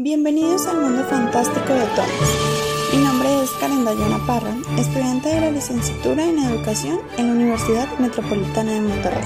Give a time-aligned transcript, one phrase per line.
[0.00, 2.92] Bienvenidos al mundo fantástico de Thomas.
[2.92, 7.88] Mi nombre es Karen Dayana Parra, estudiante de la licenciatura en Educación en la Universidad
[7.98, 9.24] Metropolitana de Monterrey.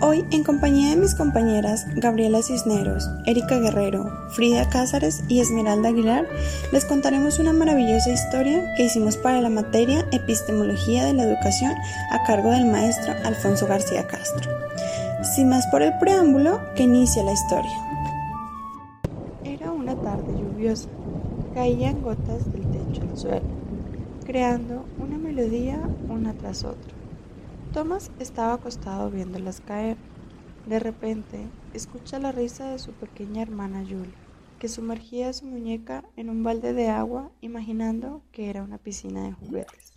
[0.00, 6.26] Hoy, en compañía de mis compañeras Gabriela Cisneros, Erika Guerrero, Frida Cázares y Esmeralda Aguilar,
[6.72, 11.72] les contaremos una maravillosa historia que hicimos para la materia Epistemología de la Educación
[12.10, 14.50] a cargo del maestro Alfonso García Castro.
[15.36, 17.85] Sin más por el preámbulo, que inicia la historia.
[20.56, 20.88] Lluviosa.
[21.52, 23.46] Caían gotas del techo al suelo,
[24.24, 25.78] creando una melodía
[26.08, 26.94] una tras otra.
[27.74, 29.98] Thomas estaba acostado viéndolas caer.
[30.64, 34.14] De repente, escucha la risa de su pequeña hermana Julie,
[34.58, 39.32] que sumergía su muñeca en un balde de agua imaginando que era una piscina de
[39.32, 39.92] juguetes.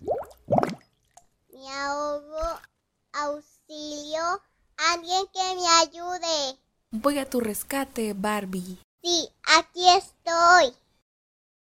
[1.53, 2.59] Me ahogo,
[3.14, 4.23] auxilio,
[4.94, 6.59] alguien que me ayude.
[6.91, 8.78] Voy a tu rescate, Barbie.
[9.02, 10.73] Sí, aquí estoy.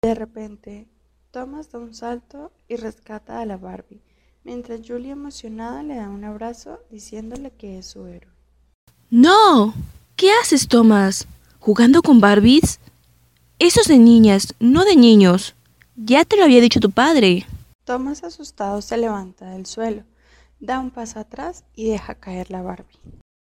[0.02, 0.86] De repente,
[1.30, 4.02] Thomas da un salto y rescata a la Barbie,
[4.44, 8.32] mientras Julie emocionada le da un abrazo diciéndole que es su héroe.
[9.10, 9.74] ¡No!
[10.16, 11.26] ¿Qué haces, Thomas?
[11.60, 12.80] ¿Jugando con Barbies?
[13.58, 15.54] Eso es de niñas, no de niños.
[15.96, 17.46] Ya te lo había dicho tu padre.
[17.84, 20.04] Thomas asustado se levanta del suelo,
[20.60, 22.98] da un paso atrás y deja caer la Barbie.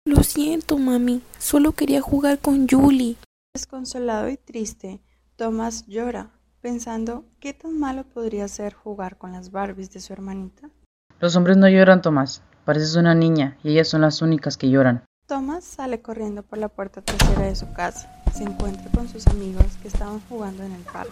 [0.07, 1.21] Lo siento, mami.
[1.39, 3.17] Solo quería jugar con Julie.
[3.53, 5.01] Desconsolado y triste,
[5.35, 10.71] Thomas llora, pensando qué tan malo podría ser jugar con las Barbies de su hermanita.
[11.19, 12.43] Los hombres no lloran, Tomás.
[12.65, 15.05] Pareces una niña y ellas son las únicas que lloran.
[15.27, 18.23] Thomas sale corriendo por la puerta trasera de su casa.
[18.33, 21.11] Se encuentra con sus amigos que estaban jugando en el parque.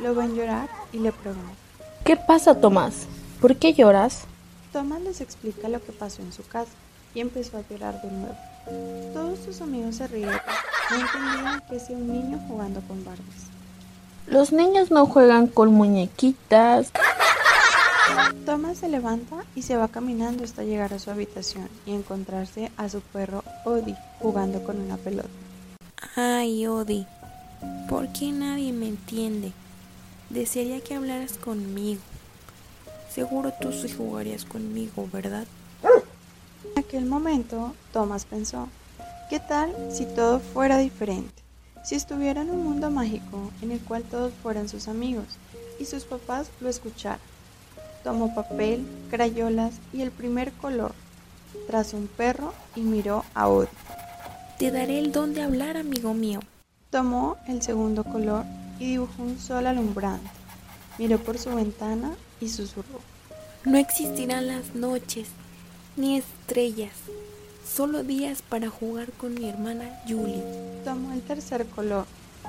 [0.00, 1.54] Lo ven llorar y le preguntan.
[2.04, 3.06] ¿Qué pasa, Tomás?
[3.40, 4.24] ¿Por qué lloras?
[4.72, 6.72] Thomas les explica lo que pasó en su casa
[7.14, 8.36] y empezó a llorar de nuevo.
[9.14, 10.34] Todos sus amigos se rieron.
[10.90, 13.46] No entendían que hacía un niño jugando con Barbies.
[14.26, 16.90] Los niños no juegan con muñequitas.
[18.44, 22.88] Thomas se levanta y se va caminando hasta llegar a su habitación y encontrarse a
[22.88, 25.28] su perro Odie jugando con una pelota.
[26.16, 27.06] Ay, Odi.
[27.88, 29.52] ¿Por qué nadie me entiende?
[30.28, 32.00] Desearía que hablaras conmigo.
[33.12, 35.46] Seguro tú sí jugarías conmigo, ¿verdad?
[35.82, 38.68] En aquel momento, Thomas pensó,
[39.30, 41.44] ¿qué tal si todo fuera diferente?
[41.84, 45.24] Si estuviera en un mundo mágico en el cual todos fueran sus amigos
[45.78, 47.20] y sus papás lo escucharan.
[48.02, 50.94] Tomó papel, crayolas y el primer color,
[51.68, 53.68] trazó un perro y miró a Odie.
[54.58, 56.40] Te daré el don de hablar, amigo mío.
[56.90, 58.44] Tomó el segundo color
[58.80, 60.28] y dibujó un sol alumbrante.
[60.98, 63.00] Miró por su ventana y susurró.
[63.64, 65.28] No existirán las noches,
[65.96, 66.92] ni estrellas,
[67.74, 70.42] solo días para jugar con mi hermana Julie.
[70.84, 72.04] Tomó el tercer color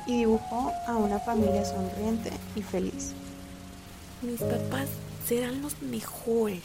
[0.08, 3.12] y dibujó a una familia sonriente y feliz.
[4.22, 4.88] Mis papás
[5.28, 6.62] serán los mejores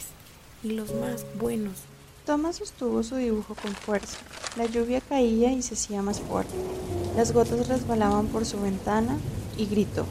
[0.63, 1.73] y los más buenos.
[2.25, 4.17] Thomas sostuvo su dibujo con fuerza.
[4.57, 6.53] La lluvia caía y se hacía más fuerte.
[7.15, 9.17] Las gotas resbalaban por su ventana
[9.55, 10.05] y gritó.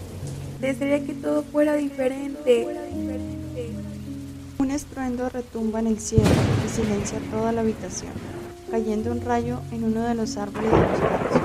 [0.60, 2.66] Desearía que todo fuera diferente.
[4.58, 6.24] Un estruendo retumba en el cielo
[6.64, 8.12] y silencia toda la habitación,
[8.76, 11.40] cayendo un rayo en uno de los árboles de los gatos.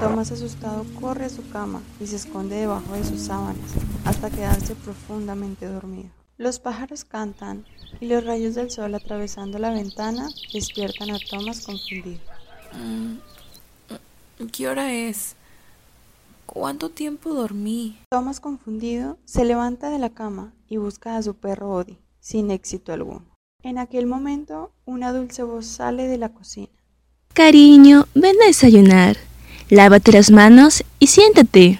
[0.00, 3.70] Thomas asustado corre a su cama y se esconde debajo de sus sábanas
[4.04, 6.08] hasta quedarse profundamente dormido.
[6.38, 7.64] Los pájaros cantan
[8.00, 12.18] y los rayos del sol atravesando la ventana despiertan a Thomas confundido.
[12.72, 15.36] Mm, ¿Qué hora es?
[16.46, 17.96] ¿Cuánto tiempo dormí?
[18.10, 22.92] Thomas confundido se levanta de la cama y busca a su perro Odie, sin éxito
[22.92, 23.29] alguno.
[23.62, 26.72] En aquel momento, una dulce voz sale de la cocina.
[27.34, 29.16] Cariño, ven a desayunar.
[29.68, 31.78] Lávate las manos y siéntate.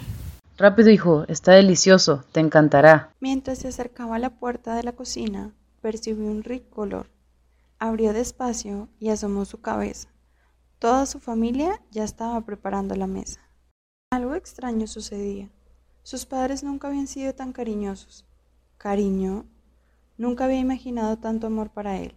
[0.58, 3.14] Rápido, hijo, está delicioso, te encantará.
[3.18, 7.06] Mientras se acercaba a la puerta de la cocina, percibió un rico olor.
[7.78, 10.08] Abrió despacio y asomó su cabeza.
[10.78, 13.40] Toda su familia ya estaba preparando la mesa.
[14.10, 15.48] Algo extraño sucedía.
[16.02, 18.26] Sus padres nunca habían sido tan cariñosos.
[18.76, 19.46] Cariño,
[20.20, 22.14] nunca había imaginado tanto amor para él.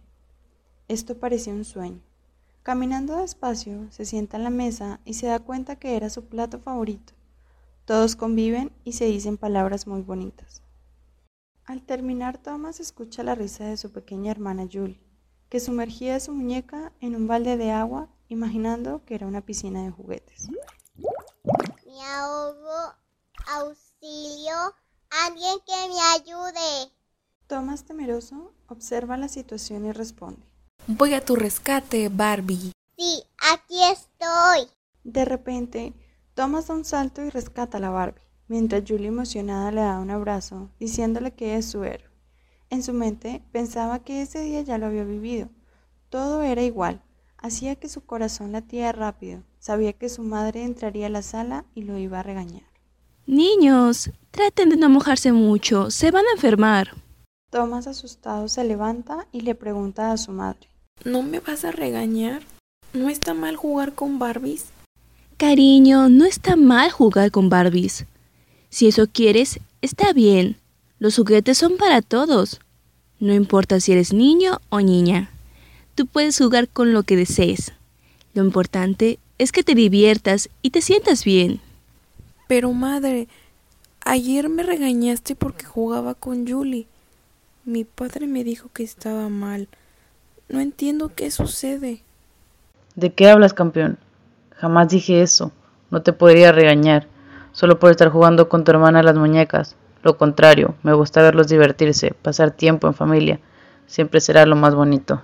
[0.88, 2.02] Esto parecía un sueño.
[2.62, 6.58] Caminando despacio, se sienta en la mesa y se da cuenta que era su plato
[6.58, 7.14] favorito.
[7.86, 10.62] Todos conviven y se dicen palabras muy bonitas.
[11.64, 15.00] Al terminar, Thomas escucha la risa de su pequeña hermana Julie,
[15.48, 19.90] que sumergía su muñeca en un balde de agua, imaginando que era una piscina de
[19.90, 20.50] juguetes.
[21.86, 22.94] Me ahogo,
[23.46, 24.74] auxilio,
[25.24, 26.92] alguien que me ayude.
[27.46, 30.42] Thomas, temeroso, observa la situación y responde.
[30.86, 32.72] Voy a tu rescate, Barbie.
[32.96, 34.68] Sí, aquí estoy.
[35.04, 35.92] De repente,
[36.34, 40.10] Thomas da un salto y rescata a la Barbie, mientras Julie emocionada le da un
[40.10, 42.10] abrazo, diciéndole que es su héroe.
[42.70, 45.48] En su mente pensaba que ese día ya lo había vivido.
[46.08, 47.02] Todo era igual,
[47.36, 49.42] hacía que su corazón latía rápido.
[49.58, 52.64] Sabía que su madre entraría a la sala y lo iba a regañar.
[53.26, 57.03] Niños, traten de no mojarse mucho, se van a enfermar.
[57.54, 60.66] Thomas asustado se levanta y le pregunta a su madre.
[61.04, 62.42] ¿No me vas a regañar?
[62.92, 64.64] ¿No está mal jugar con Barbies?
[65.36, 68.06] Cariño, no está mal jugar con Barbies.
[68.70, 70.56] Si eso quieres, está bien.
[70.98, 72.60] Los juguetes son para todos.
[73.20, 75.30] No importa si eres niño o niña.
[75.94, 77.70] Tú puedes jugar con lo que desees.
[78.34, 81.60] Lo importante es que te diviertas y te sientas bien.
[82.48, 83.28] Pero madre,
[84.04, 86.88] ayer me regañaste porque jugaba con Julie.
[87.66, 89.68] Mi padre me dijo que estaba mal.
[90.50, 92.02] No entiendo qué sucede.
[92.94, 93.98] ¿De qué hablas, campeón?
[94.50, 95.50] Jamás dije eso.
[95.90, 97.08] No te podría regañar,
[97.52, 99.76] solo por estar jugando con tu hermana a las muñecas.
[100.02, 103.40] Lo contrario, me gusta verlos divertirse, pasar tiempo en familia.
[103.86, 105.22] Siempre será lo más bonito.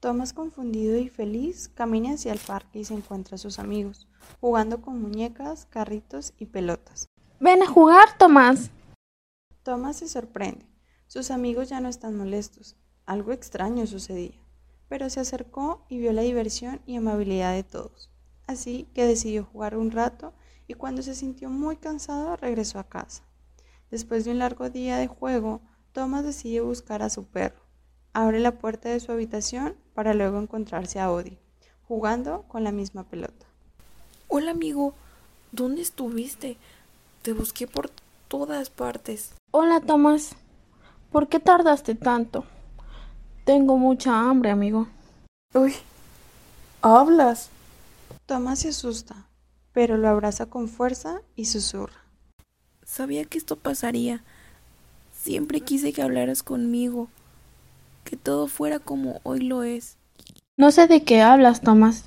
[0.00, 4.08] Tomás, confundido y feliz, camina hacia el parque y se encuentra a sus amigos,
[4.40, 7.06] jugando con muñecas, carritos y pelotas.
[7.38, 8.72] Ven a jugar, Tomás.
[9.62, 10.66] Tomás se sorprende.
[11.08, 12.76] Sus amigos ya no están molestos.
[13.06, 14.34] Algo extraño sucedía.
[14.88, 18.10] Pero se acercó y vio la diversión y amabilidad de todos.
[18.46, 20.32] Así que decidió jugar un rato
[20.68, 23.22] y cuando se sintió muy cansado regresó a casa.
[23.90, 25.60] Después de un largo día de juego,
[25.92, 27.60] Thomas decide buscar a su perro.
[28.12, 31.38] Abre la puerta de su habitación para luego encontrarse a Odie,
[31.86, 33.46] jugando con la misma pelota.
[34.28, 34.94] Hola amigo,
[35.52, 36.56] ¿dónde estuviste?
[37.22, 37.90] Te busqué por
[38.28, 39.34] todas partes.
[39.52, 40.36] Hola, Tomás.
[41.10, 42.44] ¿Por qué tardaste tanto?
[43.44, 44.88] Tengo mucha hambre, amigo.
[45.54, 45.74] Uy,
[46.82, 47.50] hablas.
[48.26, 49.26] Thomas se asusta,
[49.72, 52.04] pero lo abraza con fuerza y susurra.
[52.84, 54.22] Sabía que esto pasaría.
[55.12, 57.08] Siempre quise que hablaras conmigo,
[58.04, 59.96] que todo fuera como hoy lo es.
[60.56, 62.04] No sé de qué hablas, Tomás.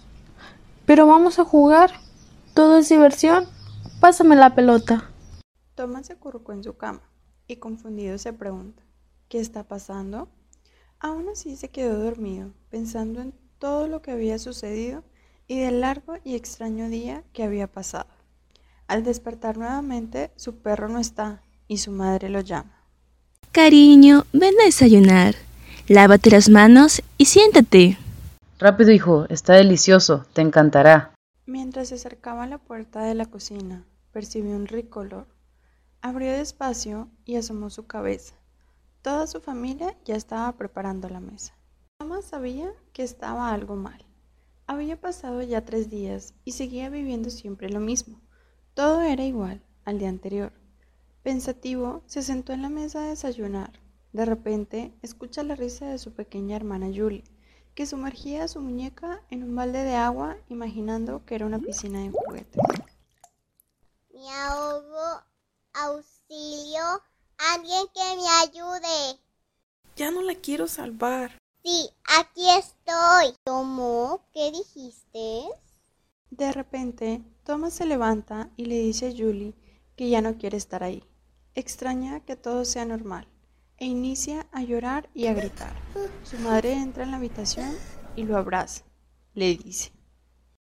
[0.85, 1.91] Pero vamos a jugar.
[2.53, 3.45] Todo es diversión.
[3.99, 5.09] Pásame la pelota.
[5.75, 7.01] Thomas se acurrucó en su cama
[7.47, 8.83] y confundido se pregunta,
[9.29, 10.27] ¿qué está pasando?
[10.99, 15.03] Aún así se quedó dormido, pensando en todo lo que había sucedido
[15.47, 18.09] y del largo y extraño día que había pasado.
[18.87, 22.83] Al despertar nuevamente, su perro no está y su madre lo llama.
[23.51, 25.35] Cariño, ven a desayunar.
[25.87, 27.97] Lávate las manos y siéntate.
[28.57, 31.13] Rápido, hijo, está delicioso, te encantará.
[31.45, 35.27] Mientras se acercaba a la puerta de la cocina, percibió un rico olor.
[36.01, 38.38] Abrió despacio y asomó su cabeza.
[39.01, 41.55] Toda su familia ya estaba preparando la mesa.
[41.99, 44.05] Thomas sabía que estaba algo mal.
[44.67, 48.19] Había pasado ya tres días y seguía viviendo siempre lo mismo.
[48.73, 50.51] Todo era igual al día anterior.
[51.23, 53.71] Pensativo, se sentó en la mesa a desayunar.
[54.11, 57.23] De repente, escucha la risa de su pequeña hermana Julie,
[57.75, 61.99] que sumergía a su muñeca en un balde de agua imaginando que era una piscina
[62.01, 62.61] de juguetes.
[64.13, 65.23] Me ahogo,
[65.73, 67.01] auxilio,
[67.39, 69.19] alguien que me ayude.
[69.95, 71.37] Ya no la quiero salvar.
[71.63, 71.89] Sí,
[72.19, 73.33] aquí estoy.
[73.45, 74.21] ¿Cómo?
[74.33, 75.47] ¿Qué dijiste?
[76.29, 79.53] De repente, Thomas se levanta y le dice a Julie
[79.95, 81.03] que ya no quiere estar ahí.
[81.55, 83.27] Extraña que todo sea normal
[83.77, 85.73] e inicia a llorar y a gritar.
[86.23, 87.75] Su madre entra en la habitación
[88.15, 88.83] y lo abraza.
[89.33, 89.91] Le dice,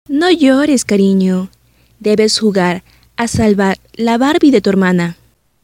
[0.08, 1.48] No llores, cariño.
[2.00, 2.82] Debes jugar
[3.16, 5.16] a salvar la Barbie de tu hermana.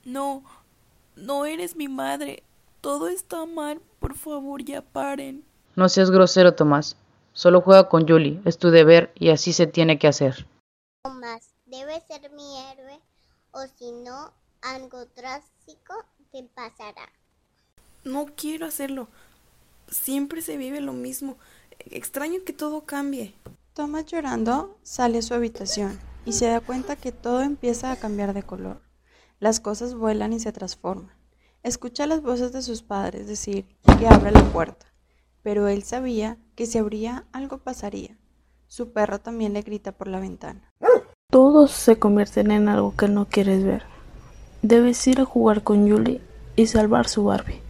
[0.04, 0.42] No,
[1.20, 2.42] no eres mi madre.
[2.80, 3.80] Todo está mal.
[3.98, 5.44] Por favor, ya paren.
[5.76, 6.96] No seas grosero, Tomás.
[7.32, 10.46] Solo juega con Julie, es tu deber y así se tiene que hacer.
[11.04, 13.00] Tomás, debe ser mi héroe
[13.52, 15.94] o si no, algo drástico
[16.32, 17.08] te pasará.
[18.04, 19.08] No quiero hacerlo.
[19.88, 21.36] Siempre se vive lo mismo.
[21.90, 23.34] Extraño que todo cambie.
[23.74, 28.34] Thomas llorando sale a su habitación y se da cuenta que todo empieza a cambiar
[28.34, 28.80] de color.
[29.40, 31.16] Las cosas vuelan y se transforman.
[31.62, 33.64] Escucha las voces de sus padres decir
[33.98, 34.92] que abra la puerta,
[35.42, 38.18] pero él sabía que si abría algo pasaría.
[38.66, 40.70] Su perro también le grita por la ventana.
[41.30, 43.82] Todos se convierten en algo que no quieres ver.
[44.60, 46.20] Debes ir a jugar con Julie
[46.54, 47.62] y salvar su Barbie.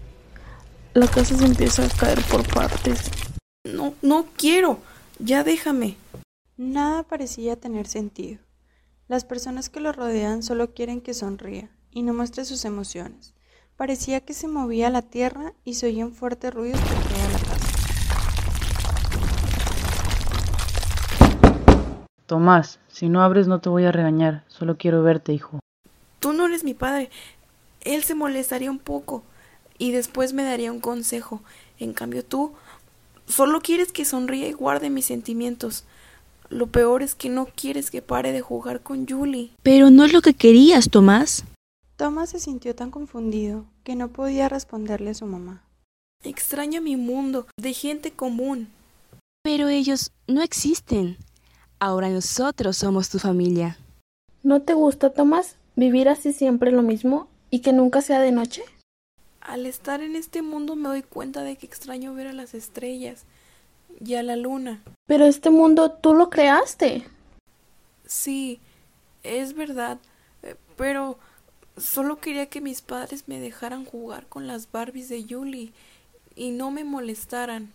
[0.93, 3.13] La casa se empieza a caer por partes.
[3.65, 4.81] No, no quiero.
[5.21, 5.97] Ya déjame.
[6.57, 8.41] Nada parecía tener sentido.
[9.11, 13.35] Las personas que lo rodean solo quieren que sonría y no muestre sus emociones.
[13.77, 17.67] Parecía que se movía la tierra y se oían fuertes ruidos por toda la casa.
[22.27, 25.59] Tomás, si no abres no te voy a regañar, solo quiero verte, hijo.
[26.21, 27.11] Tú no eres mi padre.
[27.81, 29.25] Él se molestaría un poco
[29.77, 31.43] y después me daría un consejo.
[31.81, 32.53] En cambio tú
[33.27, 35.85] solo quieres que sonríe y guarde mis sentimientos.
[36.51, 39.53] Lo peor es que no quieres que pare de jugar con Julie.
[39.63, 41.45] Pero no es lo que querías, Tomás.
[41.97, 45.63] Tomás se sintió tan confundido que no podía responderle a su mamá.
[46.25, 48.69] Extraño mi mundo de gente común.
[49.43, 51.17] Pero ellos no existen.
[51.79, 53.79] Ahora nosotros somos tu familia.
[54.43, 58.63] ¿No te gusta, Tomás, vivir así siempre lo mismo y que nunca sea de noche?
[59.41, 63.25] Al estar en este mundo me doy cuenta de que extraño ver a las estrellas
[64.05, 64.83] y a la luna.
[65.07, 67.07] Pero este mundo tú lo creaste.
[68.07, 68.61] Sí,
[69.23, 69.99] es verdad,
[70.43, 71.19] eh, pero
[71.77, 75.73] solo quería que mis padres me dejaran jugar con las Barbies de Julie
[76.35, 77.73] y no me molestaran.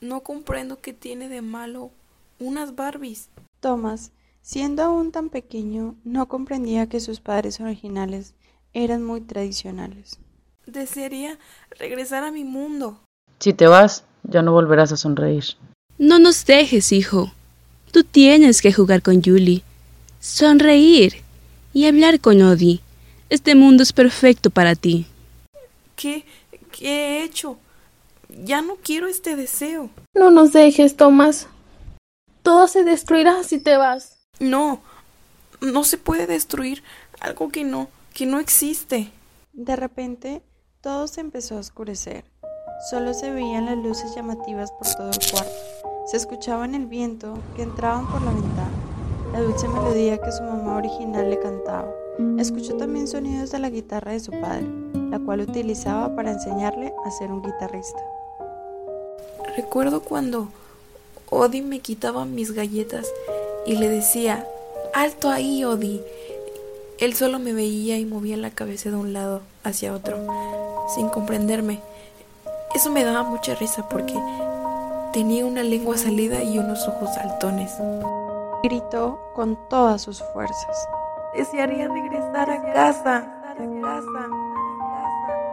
[0.00, 1.90] No comprendo qué tiene de malo
[2.38, 3.28] unas Barbies.
[3.60, 4.12] Thomas,
[4.42, 8.34] siendo aún tan pequeño, no comprendía que sus padres originales
[8.72, 10.18] eran muy tradicionales.
[10.66, 11.38] Desearía
[11.70, 13.00] regresar a mi mundo.
[13.40, 15.44] Si te vas, ya no volverás a sonreír.
[15.98, 17.32] No nos dejes, hijo.
[17.90, 19.62] Tú tienes que jugar con Julie,
[20.20, 21.22] sonreír
[21.72, 22.80] y hablar con Odie.
[23.30, 25.06] Este mundo es perfecto para ti.
[25.96, 26.24] ¿Qué,
[26.70, 27.58] qué he hecho?
[28.44, 29.90] Ya no quiero este deseo.
[30.14, 31.48] No nos dejes, Tomás.
[32.42, 34.18] Todo se destruirá si te vas.
[34.38, 34.80] No,
[35.60, 36.82] no se puede destruir
[37.20, 39.10] algo que no, que no existe.
[39.52, 40.42] De repente,
[40.80, 42.24] todo se empezó a oscurecer.
[42.80, 45.50] Solo se veían las luces llamativas por todo el cuarto.
[46.06, 48.70] Se escuchaban el viento que entraban por la ventana,
[49.32, 51.88] la dulce melodía que su mamá original le cantaba.
[52.38, 54.64] Escuchó también sonidos de la guitarra de su padre,
[55.10, 57.98] la cual utilizaba para enseñarle a ser un guitarrista.
[59.56, 60.48] Recuerdo cuando
[61.30, 63.12] Odi me quitaba mis galletas
[63.66, 64.46] y le decía,
[64.94, 66.00] alto ahí, Odi.
[67.00, 70.16] Él solo me veía y movía la cabeza de un lado hacia otro,
[70.94, 71.80] sin comprenderme.
[72.74, 74.14] Eso me daba mucha risa porque
[75.12, 77.74] tenía una lengua salida y unos ojos saltones.
[78.62, 80.88] Gritó con todas sus fuerzas.
[81.34, 84.28] Desearía regresar a casa, a casa.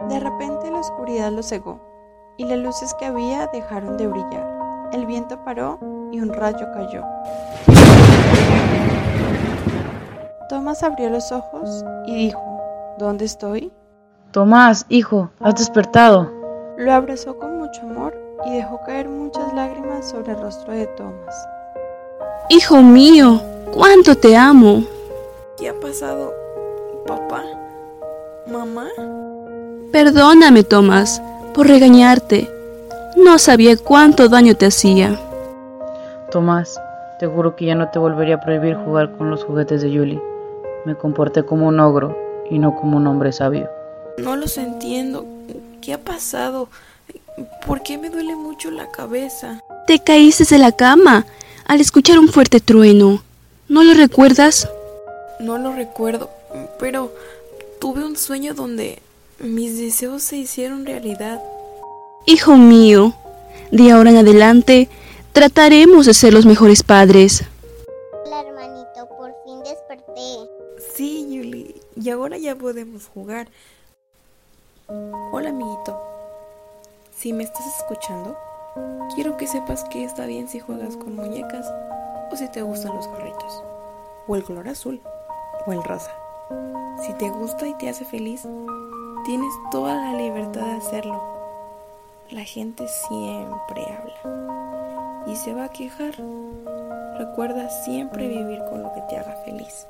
[0.08, 1.80] De repente la oscuridad lo cegó
[2.36, 4.90] y las luces que había dejaron de brillar.
[4.92, 5.78] El viento paró
[6.12, 7.02] y un rayo cayó.
[10.48, 12.40] Tomás abrió los ojos y dijo,
[12.98, 13.72] ¿Dónde estoy?
[14.32, 16.35] Tomás, hijo, has despertado.
[16.76, 18.14] Lo abrazó con mucho amor
[18.44, 21.48] y dejó caer muchas lágrimas sobre el rostro de Tomás.
[22.50, 23.40] Hijo mío,
[23.72, 24.84] cuánto te amo.
[25.56, 26.34] ¿Qué ha pasado,
[27.06, 27.42] papá?
[28.46, 28.88] ¿Mamá?
[29.90, 31.22] Perdóname, Tomás,
[31.54, 32.46] por regañarte.
[33.16, 35.18] No sabía cuánto daño te hacía.
[36.30, 36.78] Tomás,
[37.18, 40.22] te juro que ya no te volvería a prohibir jugar con los juguetes de Julie.
[40.84, 42.14] Me comporté como un ogro
[42.50, 43.66] y no como un hombre sabio.
[44.18, 45.24] No los entiendo.
[45.86, 46.68] ¿Qué ha pasado?
[47.64, 49.62] ¿Por qué me duele mucho la cabeza?
[49.86, 51.26] Te caíste de la cama
[51.64, 53.22] al escuchar un fuerte trueno.
[53.68, 54.68] ¿No lo recuerdas?
[55.38, 56.28] No lo recuerdo,
[56.80, 57.14] pero
[57.80, 58.98] tuve un sueño donde
[59.38, 61.40] mis deseos se hicieron realidad.
[62.26, 63.14] Hijo mío,
[63.70, 64.88] de ahora en adelante
[65.32, 67.44] trataremos de ser los mejores padres.
[68.24, 70.50] Hola hermanito, por fin desperté.
[70.96, 73.46] Sí, Julie, y ahora ya podemos jugar.
[74.88, 76.00] Hola, amiguito.
[77.12, 78.36] Si me estás escuchando,
[79.16, 81.66] quiero que sepas que está bien si juegas con muñecas
[82.30, 83.64] o si te gustan los gorritos,
[84.28, 85.00] o el color azul,
[85.66, 86.12] o el rosa.
[87.02, 88.46] Si te gusta y te hace feliz,
[89.24, 91.20] tienes toda la libertad de hacerlo.
[92.30, 96.14] La gente siempre habla y se va a quejar.
[97.18, 99.86] Recuerda siempre vivir con lo que te haga feliz.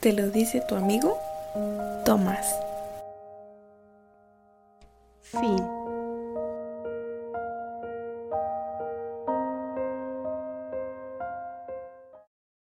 [0.00, 1.16] Te lo dice tu amigo
[2.04, 2.71] Tomás.
[5.32, 5.81] 芬。